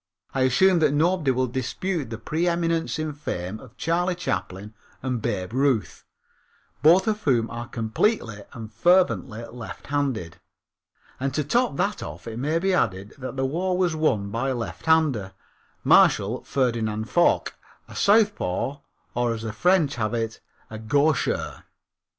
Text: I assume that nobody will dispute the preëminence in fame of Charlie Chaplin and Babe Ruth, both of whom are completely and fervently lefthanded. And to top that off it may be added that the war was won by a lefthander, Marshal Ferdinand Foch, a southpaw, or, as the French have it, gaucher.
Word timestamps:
I 0.33 0.41
assume 0.41 0.79
that 0.79 0.95
nobody 0.95 1.29
will 1.29 1.45
dispute 1.45 2.09
the 2.09 2.17
preëminence 2.17 2.97
in 2.97 3.13
fame 3.13 3.59
of 3.59 3.77
Charlie 3.77 4.15
Chaplin 4.15 4.73
and 5.03 5.21
Babe 5.21 5.53
Ruth, 5.53 6.05
both 6.81 7.07
of 7.07 7.21
whom 7.21 7.51
are 7.51 7.67
completely 7.67 8.41
and 8.51 8.73
fervently 8.73 9.45
lefthanded. 9.45 10.39
And 11.19 11.35
to 11.35 11.43
top 11.43 11.77
that 11.77 12.01
off 12.01 12.25
it 12.25 12.39
may 12.39 12.57
be 12.57 12.73
added 12.73 13.13
that 13.19 13.35
the 13.37 13.45
war 13.45 13.77
was 13.77 13.95
won 13.95 14.31
by 14.31 14.49
a 14.49 14.55
lefthander, 14.55 15.33
Marshal 15.83 16.43
Ferdinand 16.45 17.07
Foch, 17.07 17.53
a 17.87 17.95
southpaw, 17.95 18.77
or, 19.13 19.33
as 19.35 19.43
the 19.43 19.53
French 19.53 19.97
have 19.97 20.15
it, 20.15 20.39
gaucher. 20.87 21.65